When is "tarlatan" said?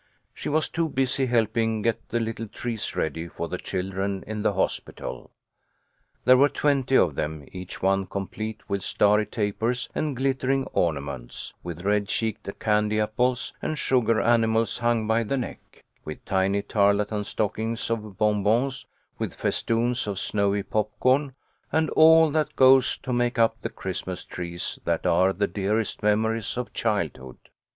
16.63-17.23